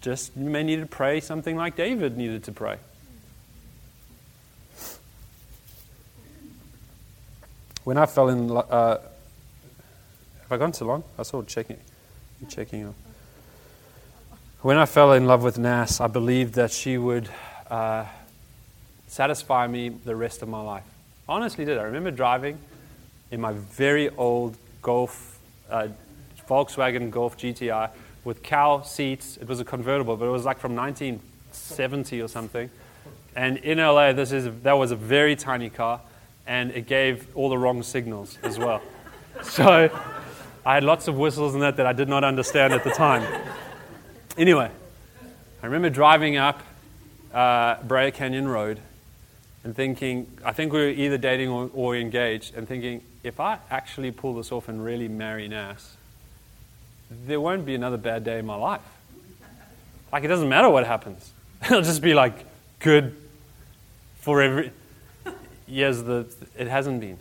[0.00, 2.78] Just you may need to pray something like David needed to pray.
[7.84, 8.98] When I fell in, uh,
[10.42, 11.04] have I gone too long?
[11.18, 11.78] I saw checking,
[12.48, 12.94] checking up.
[14.62, 17.28] When I fell in love with Nas, I believed that she would
[17.70, 18.04] uh,
[19.06, 20.84] satisfy me the rest of my life.
[21.28, 21.78] Honestly did.
[21.78, 22.58] I remember driving
[23.30, 25.29] in my very old Golf,
[25.70, 25.88] uh,
[26.48, 27.90] Volkswagen Golf GTI
[28.24, 29.36] with cow seats.
[29.36, 32.70] It was a convertible, but it was like from 1970 or something.
[33.36, 36.00] And in LA, this is, that was a very tiny car
[36.46, 38.82] and it gave all the wrong signals as well.
[39.42, 39.90] so
[40.66, 43.22] I had lots of whistles in that that I did not understand at the time.
[44.36, 44.70] Anyway,
[45.62, 46.62] I remember driving up
[47.32, 48.80] uh, Brea Canyon Road
[49.62, 53.58] and thinking, I think we were either dating or, or, engaged, and thinking, if I
[53.70, 55.96] actually pull this off and really marry Nas,
[57.26, 58.80] there won't be another bad day in my life.
[60.12, 61.32] Like, it doesn't matter what happens.
[61.64, 62.44] It'll just be like
[62.78, 63.16] good
[64.20, 64.72] for every,
[65.70, 66.26] Yes, the,
[66.58, 67.18] it hasn't been.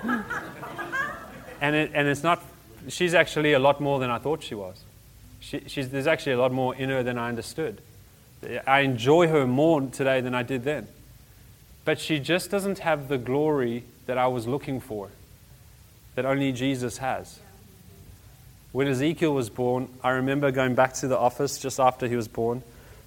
[1.60, 2.42] and, it, and it's not,
[2.86, 4.84] she's actually a lot more than I thought she was.
[5.40, 7.82] She, she's, there's actually a lot more in her than I understood.
[8.66, 10.86] I enjoy her more today than I did then.
[11.84, 15.10] But she just doesn't have the glory that I was looking for,
[16.18, 17.38] that only Jesus has.
[18.72, 22.26] When Ezekiel was born, I remember going back to the office just after he was
[22.26, 22.64] born,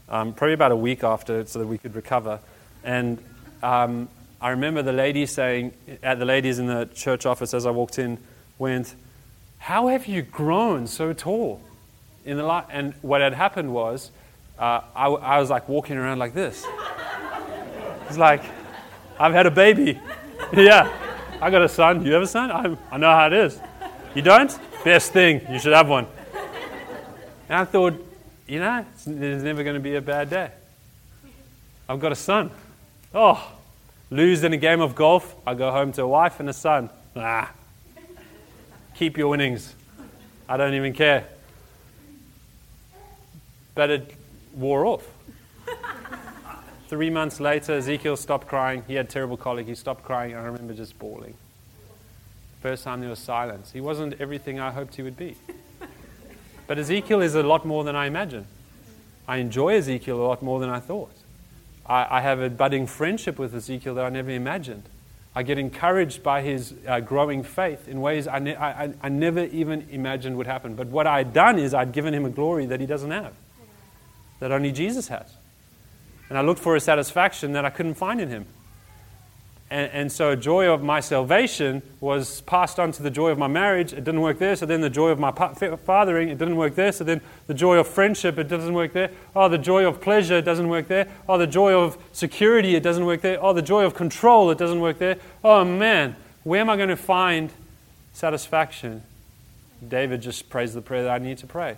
[0.07, 2.39] um, probably about a week after, so that we could recover.
[2.85, 3.21] And
[3.61, 4.07] um,
[4.39, 7.99] I remember the lady saying, at the ladies in the church office as I walked
[7.99, 8.17] in,
[8.57, 8.95] went,
[9.57, 11.59] How have you grown so tall?
[12.23, 12.63] In the li-?
[12.69, 14.09] And what had happened was,
[14.57, 16.65] uh, I, I was like walking around like this.
[18.07, 18.43] It's like,
[19.19, 19.99] I've had a baby.
[20.53, 20.89] yeah,
[21.41, 22.05] I got a son.
[22.05, 22.51] You have a son?
[22.51, 23.59] I, I know how it is.
[24.15, 24.57] You don't?
[24.83, 25.41] Best thing.
[25.49, 26.07] You should have one.
[27.49, 27.93] And I thought,
[28.47, 30.51] you know, there's never going to be a bad day.
[31.89, 32.51] I've got a son.
[33.13, 33.51] Oh,
[34.13, 36.89] Lose in a game of golf, I go home to a wife and a son.
[37.15, 37.49] Ah.
[38.95, 39.73] Keep your winnings.
[40.49, 41.27] I don't even care.
[43.73, 44.15] But it
[44.53, 45.07] wore off.
[46.91, 48.83] Three months later, Ezekiel stopped crying.
[48.85, 49.65] He had terrible colic.
[49.65, 50.35] He stopped crying.
[50.35, 51.35] I remember just bawling.
[52.61, 53.71] First time there was silence.
[53.71, 55.37] He wasn't everything I hoped he would be.
[56.67, 58.45] But Ezekiel is a lot more than I imagined.
[59.25, 61.15] I enjoy Ezekiel a lot more than I thought.
[61.85, 64.83] I, I have a budding friendship with Ezekiel that I never imagined.
[65.33, 69.45] I get encouraged by his uh, growing faith in ways I, ne- I, I, never
[69.45, 70.75] even imagined would happen.
[70.75, 73.33] But what I'd done is I'd given him a glory that he doesn't have,
[74.39, 75.35] that only Jesus has.
[76.31, 78.45] And I looked for a satisfaction that I couldn't find in him.
[79.69, 83.47] And, and so, joy of my salvation was passed on to the joy of my
[83.47, 83.91] marriage.
[83.91, 84.55] It didn't work there.
[84.55, 86.93] So then, the joy of my fathering, it didn't work there.
[86.93, 89.11] So then, the joy of friendship, it doesn't work there.
[89.35, 91.09] Oh, the joy of pleasure, it doesn't work there.
[91.27, 93.37] Oh, the joy of security, it doesn't work there.
[93.43, 95.17] Oh, the joy of control, it doesn't work there.
[95.43, 97.51] Oh, man, where am I going to find
[98.13, 99.03] satisfaction?
[99.85, 101.75] David just prays the prayer that I need to pray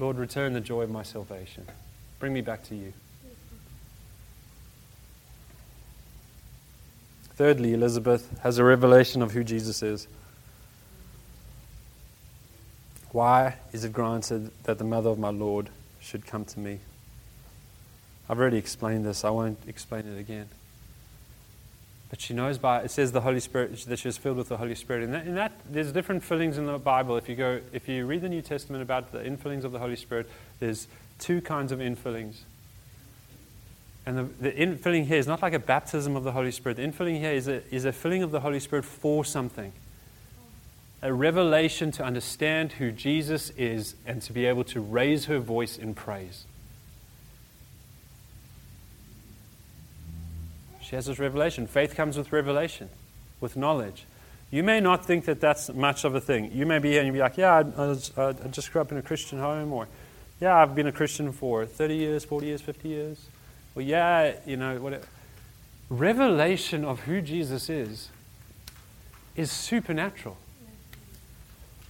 [0.00, 1.64] Lord, return the joy of my salvation.
[2.18, 2.92] Bring me back to you.
[7.36, 10.06] Thirdly, Elizabeth has a revelation of who Jesus is.
[13.10, 15.70] Why is it granted that the mother of my Lord
[16.00, 16.78] should come to me?
[18.28, 20.48] I've already explained this, I won't explain it again.
[22.10, 24.56] But she knows by, it says the Holy Spirit, that she was filled with the
[24.56, 25.02] Holy Spirit.
[25.02, 27.16] And that, in that, there's different fillings in the Bible.
[27.16, 29.96] If you, go, if you read the New Testament about the infillings of the Holy
[29.96, 30.86] Spirit, there's
[31.18, 32.42] two kinds of infillings.
[34.06, 36.76] And the, the infilling here is not like a baptism of the Holy Spirit.
[36.76, 39.72] The infilling here is a, is a filling of the Holy Spirit for something.
[41.00, 45.78] A revelation to understand who Jesus is and to be able to raise her voice
[45.78, 46.44] in praise.
[50.82, 51.66] She has this revelation.
[51.66, 52.90] Faith comes with revelation,
[53.40, 54.04] with knowledge.
[54.50, 56.52] You may not think that that's much of a thing.
[56.52, 58.98] You may be here and be like, yeah, I, I, I just grew up in
[58.98, 59.88] a Christian home, or
[60.40, 63.26] Yeah, I've been a Christian for 30 years, 40 years, 50 years.
[63.74, 65.06] Well, yeah, you know, whatever.
[65.90, 68.08] Revelation of who Jesus is
[69.36, 70.36] is supernatural.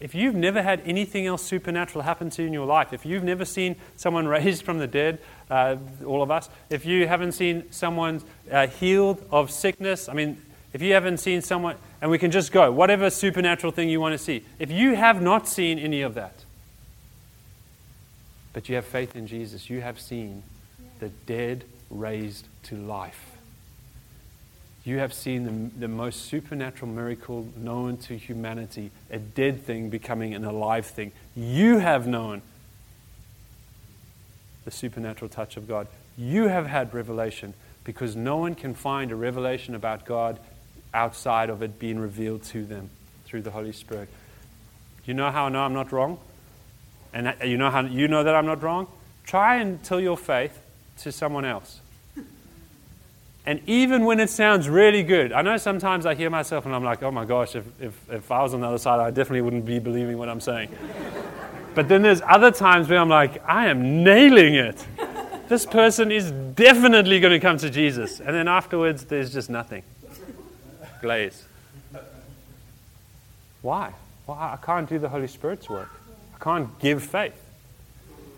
[0.00, 3.24] If you've never had anything else supernatural happen to you in your life, if you've
[3.24, 5.18] never seen someone raised from the dead,
[5.50, 10.42] uh, all of us, if you haven't seen someone uh, healed of sickness, I mean,
[10.72, 14.12] if you haven't seen someone, and we can just go, whatever supernatural thing you want
[14.12, 16.34] to see, if you have not seen any of that,
[18.52, 20.42] but you have faith in Jesus, you have seen
[20.98, 23.34] the dead raised to life
[24.84, 30.34] you have seen the, the most supernatural miracle known to humanity a dead thing becoming
[30.34, 31.10] an alive thing.
[31.34, 32.42] You have known
[34.66, 35.86] the supernatural touch of God.
[36.18, 40.38] You have had revelation because no one can find a revelation about God
[40.92, 42.90] outside of it being revealed to them
[43.24, 44.10] through the Holy Spirit.
[45.06, 46.18] You know how I know I'm not wrong?
[47.14, 48.86] And uh, you know how you know that I'm not wrong?
[49.24, 50.60] Try and tell your faith
[50.98, 51.80] to someone else.
[53.46, 56.82] And even when it sounds really good, I know sometimes I hear myself and I'm
[56.82, 59.42] like, oh my gosh, if, if, if I was on the other side, I definitely
[59.42, 60.70] wouldn't be believing what I'm saying.
[61.74, 64.86] but then there's other times where I'm like, I am nailing it.
[65.46, 68.18] This person is definitely going to come to Jesus.
[68.18, 69.82] And then afterwards, there's just nothing.
[71.02, 71.44] Glaze.
[73.60, 73.92] Why?
[74.24, 74.54] Why?
[74.54, 75.90] I can't do the Holy Spirit's work.
[76.34, 77.38] I can't give faith.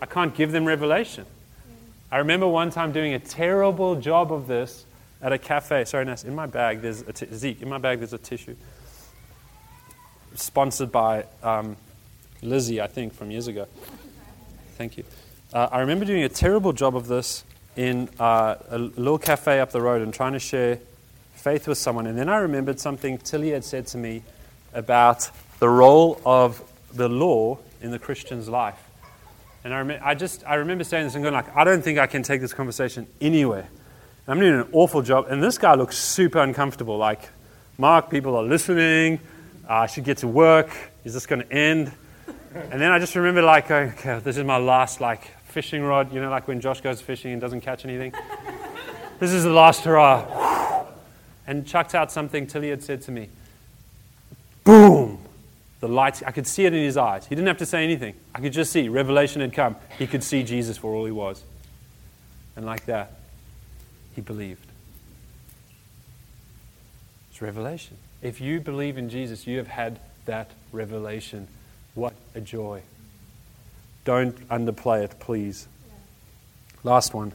[0.01, 1.25] I can't give them revelation.
[2.09, 4.85] I remember one time doing a terrible job of this
[5.21, 5.83] at a cafe.
[5.85, 8.55] Sorry, Ness, in my bag, there's a t- Zeke, in my bag, there's a tissue.
[10.35, 11.75] Sponsored by um,
[12.41, 13.67] Lizzie, I think, from years ago.
[14.77, 15.03] Thank you.
[15.51, 17.43] Uh, I remember doing a terrible job of this
[17.75, 20.79] in uh, a little cafe up the road and trying to share
[21.33, 22.07] faith with someone.
[22.07, 24.23] And then I remembered something Tilly had said to me
[24.73, 26.61] about the role of
[26.93, 28.86] the law in the Christian's life.
[29.63, 31.99] And I, rem- I just I remember saying this and going like, I don't think
[31.99, 33.67] I can take this conversation anywhere.
[34.29, 35.27] I'm doing an awful job.
[35.29, 36.97] And this guy looks super uncomfortable.
[36.97, 37.29] Like,
[37.77, 39.19] Mark, people are listening.
[39.69, 40.69] Uh, I should get to work.
[41.05, 41.93] Is this going to end?
[42.53, 46.13] And then I just remember, like, okay, this is my last, like, fishing rod.
[46.13, 48.13] You know, like when Josh goes fishing and doesn't catch anything.
[49.19, 50.85] this is the last hurrah.
[51.45, 53.29] And chucked out something Tilly had said to me.
[54.65, 55.19] Boom!
[55.87, 57.25] The light, I could see it in his eyes.
[57.27, 58.13] He didn't have to say anything.
[58.35, 58.89] I could just see.
[58.89, 59.77] Revelation had come.
[59.97, 61.41] He could see Jesus for all he was.
[62.57, 63.13] And like that,
[64.13, 64.67] he believed.
[67.29, 67.95] It's revelation.
[68.21, 71.47] If you believe in Jesus, you have had that revelation.
[71.95, 72.81] What a joy.
[74.03, 75.69] Don't underplay it, please.
[76.83, 77.31] Last one.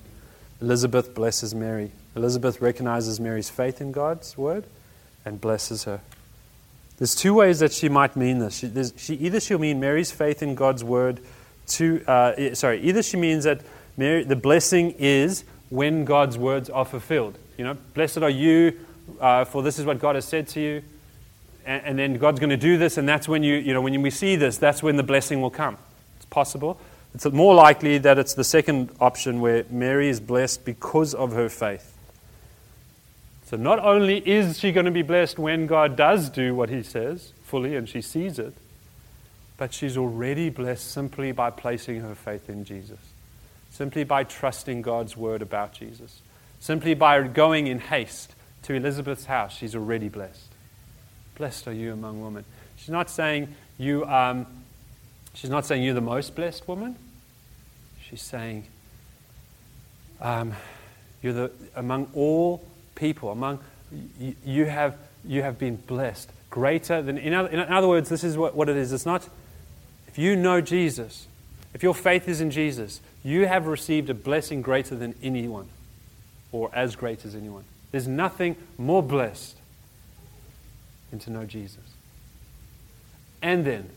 [0.60, 1.92] Elizabeth blesses Mary.
[2.14, 4.66] Elizabeth recognizes Mary's faith in God's word
[5.24, 6.02] and blesses her.
[7.02, 8.58] There's two ways that she might mean this.
[8.58, 11.18] She, she, either she'll mean Mary's faith in God's word
[11.66, 13.62] to, uh, sorry, either she means that
[13.96, 17.36] Mary, the blessing is when God's words are fulfilled.
[17.58, 18.78] You know, blessed are you,
[19.20, 20.82] uh, for this is what God has said to you.
[21.66, 24.00] And, and then God's going to do this, and that's when you, you know, when
[24.00, 25.78] we see this, that's when the blessing will come.
[26.18, 26.78] It's possible.
[27.14, 31.48] It's more likely that it's the second option where Mary is blessed because of her
[31.48, 31.91] faith.
[33.52, 36.82] So not only is she going to be blessed when God does do what he
[36.82, 38.54] says fully and she sees it,
[39.56, 42.98] but she's already blessed simply by placing her faith in Jesus
[43.72, 46.20] simply by trusting God's word about Jesus.
[46.60, 48.34] Simply by going in haste
[48.64, 50.48] to Elizabeth's house, she's already blessed.
[51.36, 52.44] Blessed are you among women.
[52.76, 54.46] She's not saying you, um,
[55.34, 56.96] she's not saying you're the most blessed woman.
[58.08, 58.66] She's saying
[60.20, 60.52] um,
[61.22, 62.62] you're the, among all
[63.02, 63.58] people, among
[64.46, 66.30] you, have, you have been blessed.
[66.50, 68.92] Greater than, in other, in other words, this is what, what it is.
[68.92, 69.28] It's not,
[70.06, 71.26] if you know Jesus,
[71.74, 75.68] if your faith is in Jesus, you have received a blessing greater than anyone,
[76.52, 77.64] or as great as anyone.
[77.90, 79.56] There's nothing more blessed
[81.10, 81.80] than to know Jesus.
[83.42, 83.90] And then,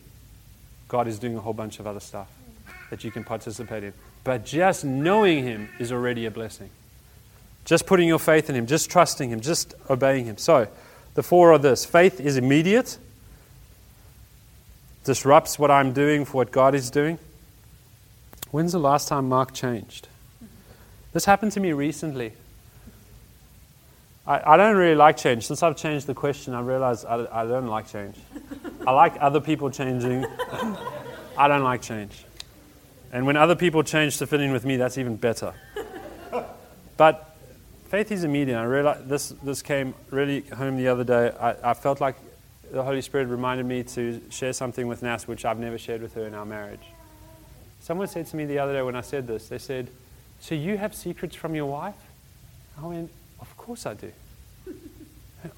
[0.87, 2.31] God is doing a whole bunch of other stuff
[2.89, 3.93] that you can participate in.
[4.23, 6.71] But just knowing Him is already a blessing.
[7.65, 10.37] Just putting your faith in Him, just trusting Him, just obeying Him.
[10.37, 10.67] So,
[11.15, 12.97] the four are this faith is immediate,
[15.03, 17.17] disrupts what I'm doing for what God is doing.
[18.51, 20.07] When's the last time Mark changed?
[21.11, 22.33] This happened to me recently.
[24.27, 25.47] I, I don't really like change.
[25.47, 28.15] Since I've changed the question, I realize I, I don't like change.
[28.85, 30.25] I like other people changing.
[31.37, 32.25] I don't like change.
[33.11, 35.53] And when other people change to fit in with me, that's even better.
[36.97, 37.34] But
[37.95, 38.57] faith is immediate.
[38.57, 41.31] I realized this, this came really home the other day.
[41.39, 42.17] I, I felt like
[42.69, 46.13] the Holy Spirit reminded me to share something with Nas, which I've never shared with
[46.15, 46.85] her in our marriage.
[47.79, 49.87] Someone said to me the other day when I said this, they said,
[50.41, 51.95] So you have secrets from your wife?
[52.77, 54.11] I went, Of course I do.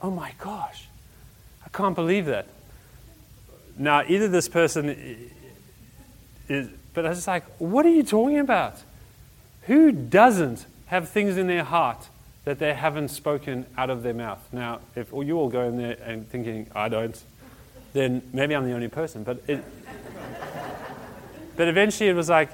[0.03, 0.89] oh my gosh,
[1.65, 2.45] I can't believe that.
[3.79, 5.31] Now, either this person
[6.47, 8.75] is, but I was like, What are you talking about?
[9.63, 12.09] Who doesn't have things in their heart
[12.47, 14.39] that they haven't spoken out of their mouth?
[14.53, 17.21] Now, if you all go in there and thinking, I don't,
[17.91, 19.25] then maybe I'm the only person.
[19.25, 19.61] But it,
[21.57, 22.49] but eventually it was like,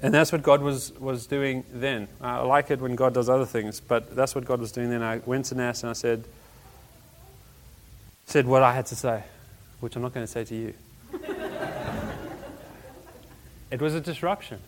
[0.00, 2.08] and that's what God was, was doing then.
[2.22, 4.88] Uh, I like it when God does other things, but that's what God was doing
[4.88, 5.02] then.
[5.02, 6.24] I went to Nas and I said,
[8.24, 9.22] said what I had to say,
[9.80, 10.72] which I'm not going to say to you.
[13.70, 14.60] it was a disruption.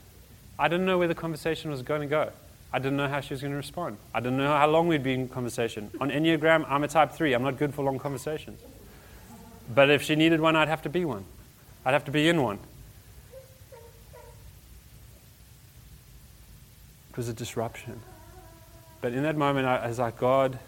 [0.59, 2.33] I didn't know where the conversation was going to go.
[2.73, 3.99] I didn't know how she was going to respond.
[4.15, 5.91] I didn't know how long we'd be in conversation.
[6.01, 7.35] On Enneagram, I'm a type 3.
[7.35, 8.61] I'm not good for long conversations.
[9.75, 11.25] But if she needed one, I'd have to be one.
[11.85, 12.59] I'd have to be in one.
[17.11, 18.01] It was a disruption.
[19.03, 20.59] But in that moment, I, was like, God,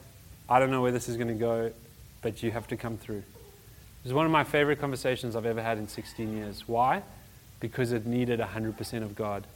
[0.48, 1.72] I don't know where this is going to go,
[2.20, 3.18] but you have to come through.
[3.18, 6.68] It was one of my favorite conversations I've ever had in 16 years.
[6.68, 7.02] Why?
[7.61, 9.46] Because it needed 100% of God.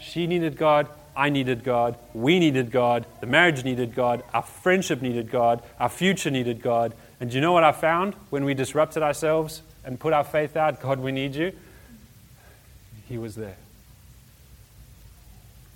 [0.00, 5.02] She needed God, I needed God, we needed God, the marriage needed God, our friendship
[5.02, 6.94] needed God, our future needed God.
[7.20, 10.56] And do you know what I found when we disrupted ourselves and put our faith
[10.56, 10.80] out?
[10.80, 11.52] God, we need you.
[13.08, 13.56] He was there.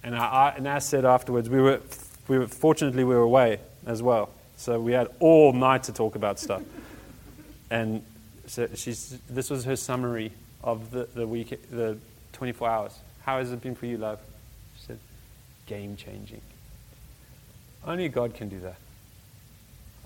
[0.03, 1.81] And I, and I said afterwards, we were,
[2.29, 4.31] we were, fortunately, we were away as well.
[4.57, 6.63] So we had all night to talk about stuff.
[7.71, 8.03] and
[8.47, 10.33] so she's, this was her summary
[10.63, 11.99] of the, the week, the
[12.33, 12.99] 24 hours.
[13.23, 14.21] How has it been for you, love?
[15.67, 16.41] Game changing.
[17.85, 18.77] Only God can do that.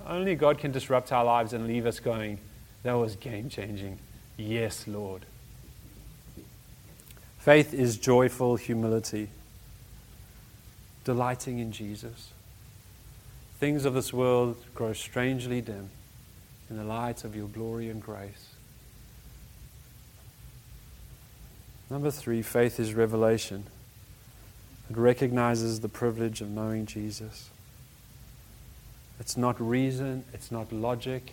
[0.06, 2.38] Only God can disrupt our lives and leave us going,
[2.82, 3.98] that was game changing.
[4.36, 5.26] Yes, Lord.
[7.38, 9.28] Faith is joyful humility,
[11.04, 12.32] delighting in Jesus.
[13.58, 15.90] Things of this world grow strangely dim
[16.68, 18.48] in the light of your glory and grace.
[21.90, 23.64] Number three, faith is revelation.
[24.90, 27.48] It recognizes the privilege of knowing Jesus.
[29.20, 31.32] It's not reason, it's not logic.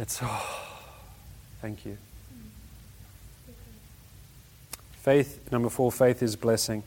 [0.00, 0.60] It's, oh,
[1.62, 1.96] thank you.
[4.92, 6.82] Faith, number four, faith is blessing.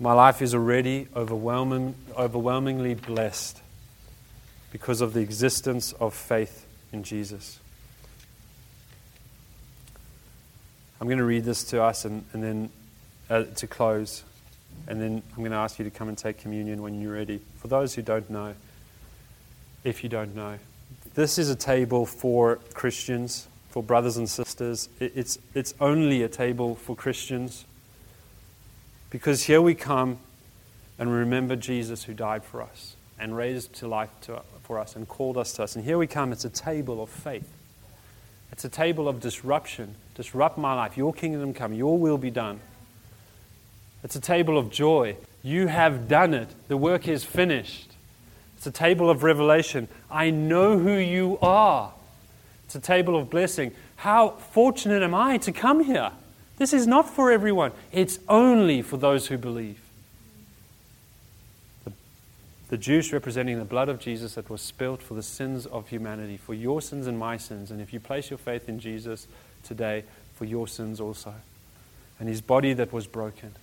[0.00, 3.60] My life is already overwhelming, overwhelmingly blessed
[4.72, 7.60] because of the existence of faith in Jesus.
[11.00, 12.70] I'm going to read this to us and, and then
[13.30, 14.24] uh, to close.
[14.88, 17.40] And then I'm going to ask you to come and take communion when you're ready.
[17.56, 18.54] For those who don't know,
[19.84, 20.58] if you don't know,
[21.14, 24.88] this is a table for Christians, for brothers and sisters.
[24.98, 27.64] It's, it's only a table for Christians.
[29.10, 30.18] Because here we come
[30.98, 35.06] and remember Jesus who died for us and raised to life to, for us and
[35.08, 35.76] called us to us.
[35.76, 37.48] And here we come, it's a table of faith.
[38.52, 39.94] It's a table of disruption.
[40.14, 40.96] Disrupt my life.
[40.96, 41.72] Your kingdom come.
[41.72, 42.60] Your will be done.
[44.02, 45.16] It's a table of joy.
[45.42, 46.48] You have done it.
[46.68, 47.92] The work is finished.
[48.56, 49.88] It's a table of revelation.
[50.10, 51.92] I know who you are.
[52.66, 53.72] It's a table of blessing.
[53.96, 56.12] How fortunate am I to come here?
[56.58, 59.80] This is not for everyone, it's only for those who believe.
[62.68, 66.36] The juice representing the blood of Jesus that was spilt for the sins of humanity,
[66.36, 67.70] for your sins and my sins.
[67.70, 69.26] And if you place your faith in Jesus
[69.64, 70.04] today,
[70.36, 71.34] for your sins also.
[72.20, 73.54] And his body that was broken,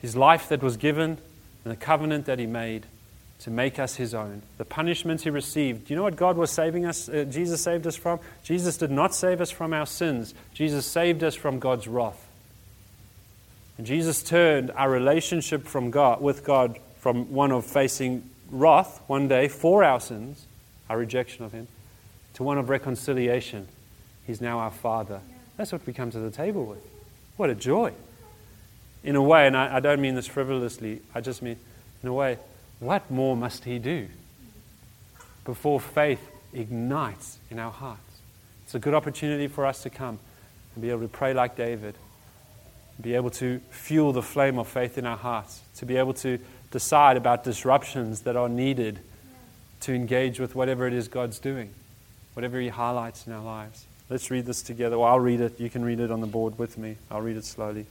[0.00, 1.18] his life that was given,
[1.64, 2.86] and the covenant that he made
[3.40, 4.42] to make us his own.
[4.58, 5.86] The punishments he received.
[5.86, 7.08] Do you know what God was saving us?
[7.08, 8.20] Uh, Jesus saved us from?
[8.42, 12.22] Jesus did not save us from our sins, Jesus saved us from God's wrath.
[13.78, 19.28] And Jesus turned our relationship from God, with God from one of facing wrath one
[19.28, 20.46] day for our sins,
[20.88, 21.68] our rejection of Him,
[22.34, 23.68] to one of reconciliation.
[24.26, 25.20] He's now our Father.
[25.56, 26.82] That's what we come to the table with.
[27.36, 27.92] What a joy.
[29.06, 31.56] In a way, and I, I don't mean this frivolously, I just mean,
[32.02, 32.38] in a way,
[32.80, 34.08] what more must He do
[35.44, 36.20] before faith
[36.52, 38.00] ignites in our hearts?
[38.64, 40.18] It's a good opportunity for us to come
[40.74, 41.94] and be able to pray like David,
[43.00, 46.40] be able to fuel the flame of faith in our hearts, to be able to
[46.72, 48.98] decide about disruptions that are needed
[49.82, 51.70] to engage with whatever it is God's doing,
[52.34, 53.86] whatever He highlights in our lives.
[54.10, 54.98] Let's read this together.
[54.98, 55.60] Well, I'll read it.
[55.60, 56.96] You can read it on the board with me.
[57.08, 57.86] I'll read it slowly.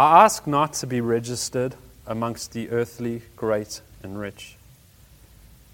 [0.00, 1.74] I ask not to be registered
[2.06, 4.56] amongst the earthly great and rich,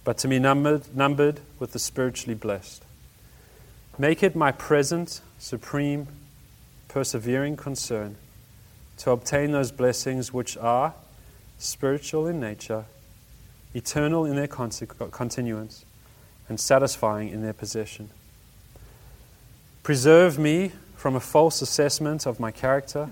[0.03, 2.83] but to be numbered, numbered with the spiritually blessed.
[3.99, 6.09] Make it my present, supreme,
[6.89, 8.17] persevering concern
[8.97, 10.93] to obtain those blessings which are
[11.59, 12.87] spiritual in nature,
[13.75, 15.85] eternal in their continuance,
[16.49, 18.11] and satisfying in their possession.
[19.85, 23.11] Preserve me from a false assessment of my character.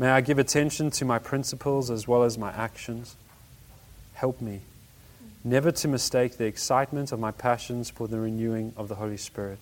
[0.00, 3.16] May I give attention to my principles as well as my actions.
[4.14, 4.62] Help me
[5.44, 9.58] never to mistake the excitement of my passions for the renewing of the Holy Spirit.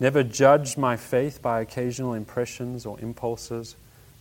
[0.00, 3.76] Never judge my faith by occasional impressions or impulses,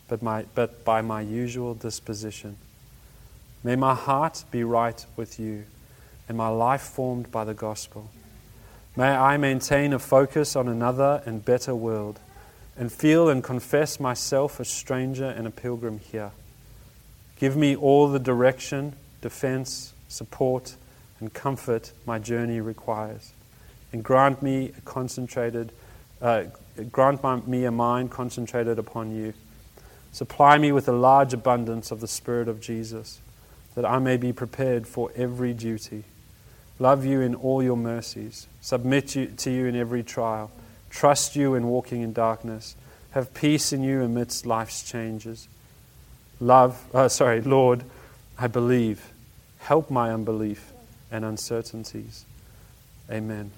[0.07, 2.55] but, my, but by my usual disposition.
[3.63, 5.63] May my heart be right with you,
[6.29, 8.11] and my life formed by the gospel.
[8.95, 12.19] May I maintain a focus on another and better world,
[12.81, 16.31] and feel and confess myself a stranger and a pilgrim here.
[17.39, 20.75] Give me all the direction, defense, support,
[21.19, 23.33] and comfort my journey requires.
[23.93, 25.71] And grant me a concentrated,
[26.23, 26.45] uh,
[26.91, 29.35] grant my, me a mind concentrated upon you.
[30.11, 33.19] Supply me with a large abundance of the Spirit of Jesus,
[33.75, 36.03] that I may be prepared for every duty.
[36.79, 38.47] Love you in all your mercies.
[38.59, 40.49] Submit you, to you in every trial.
[40.91, 42.75] Trust you in walking in darkness.
[43.11, 45.47] Have peace in you amidst life's changes.
[46.39, 47.83] Love, uh, sorry, Lord,
[48.37, 49.11] I believe.
[49.59, 50.71] Help my unbelief
[51.11, 52.25] and uncertainties.
[53.09, 53.51] Amen.